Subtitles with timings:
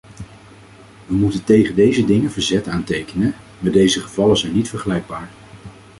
[1.05, 5.29] We moeten tegen deze dingen verzet aantekenen, maar deze gevallen zijn niet vergelijkbaar.